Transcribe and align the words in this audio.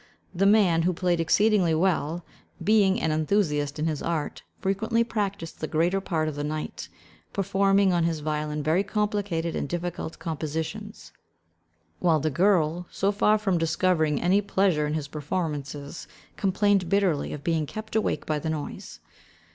The 0.33 0.47
man, 0.47 0.81
who 0.81 0.93
played 0.93 1.19
exceedingly 1.19 1.75
well, 1.75 2.25
being 2.63 2.99
an 2.99 3.11
enthusiast 3.11 3.77
in 3.77 3.85
his 3.85 4.01
art, 4.01 4.41
frequently 4.59 5.03
practised 5.03 5.59
the 5.59 5.67
greater 5.67 6.01
part 6.01 6.27
of 6.27 6.33
the 6.33 6.43
night, 6.43 6.89
performing 7.33 7.93
on 7.93 8.05
his 8.05 8.21
violin 8.21 8.63
very 8.63 8.83
complicated 8.83 9.55
and 9.55 9.69
difficult 9.69 10.17
compositions; 10.17 11.11
while 11.99 12.19
the 12.19 12.31
girl, 12.31 12.87
so 12.89 13.11
far 13.11 13.37
from 13.37 13.59
discovering 13.59 14.19
any 14.19 14.41
pleasure 14.41 14.87
in 14.87 14.95
his 14.95 15.07
performances, 15.07 16.07
complained 16.35 16.89
bitterly 16.89 17.31
of 17.31 17.43
being 17.43 17.67
kept 17.67 17.95
awake 17.95 18.25
by 18.25 18.39
the 18.39 18.49
noise. 18.49 18.99